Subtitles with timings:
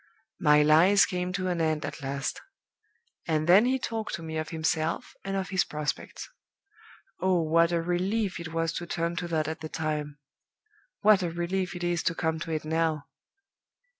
[0.39, 2.41] "My lies came to an end at last.
[3.27, 6.27] And then he talked to me of himself and of his prospects.
[7.19, 10.17] Oh, what a relief it was to turn to that at the time!
[11.01, 13.09] What a relief it is to come to it now!